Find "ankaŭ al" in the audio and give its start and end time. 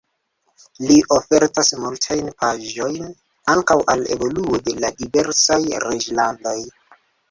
3.57-4.05